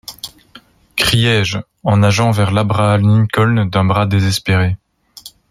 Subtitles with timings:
[0.95, 4.75] criai-je, en nageant vers l’Abraham-Lincoln d’un bras désespéré.